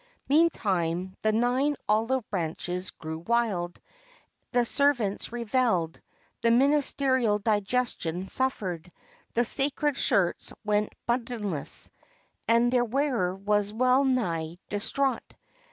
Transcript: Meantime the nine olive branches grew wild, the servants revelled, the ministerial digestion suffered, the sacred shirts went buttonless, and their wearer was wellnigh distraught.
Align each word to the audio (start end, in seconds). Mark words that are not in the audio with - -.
Meantime 0.27 1.15
the 1.21 1.31
nine 1.31 1.75
olive 1.87 2.27
branches 2.31 2.89
grew 2.89 3.19
wild, 3.19 3.79
the 4.51 4.65
servants 4.65 5.31
revelled, 5.31 6.01
the 6.41 6.49
ministerial 6.49 7.37
digestion 7.37 8.25
suffered, 8.25 8.89
the 9.35 9.45
sacred 9.45 9.95
shirts 9.95 10.51
went 10.65 10.91
buttonless, 11.07 11.91
and 12.47 12.71
their 12.73 12.83
wearer 12.83 13.35
was 13.35 13.71
wellnigh 13.71 14.55
distraught. 14.69 15.35